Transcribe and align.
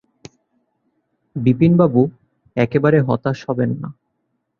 বিপিনবাবু, 1.35 2.01
একেবারে 2.57 2.97
হতাশ 3.01 3.39
হবেন 3.49 3.71
না। 3.81 3.89